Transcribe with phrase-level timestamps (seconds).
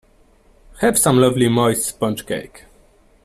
[0.79, 2.63] Have some lovely moist sponge cake.